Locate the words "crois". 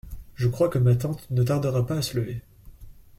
0.47-0.67